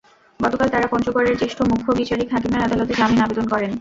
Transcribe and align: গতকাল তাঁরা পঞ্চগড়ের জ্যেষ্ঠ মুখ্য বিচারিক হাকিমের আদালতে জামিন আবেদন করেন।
গতকাল 0.39 0.67
তাঁরা 0.69 0.87
পঞ্চগড়ের 0.87 1.35
জ্যেষ্ঠ 1.37 1.59
মুখ্য 1.71 1.89
বিচারিক 1.99 2.29
হাকিমের 2.31 2.65
আদালতে 2.67 2.93
জামিন 2.99 3.19
আবেদন 3.25 3.45
করেন। 3.53 3.69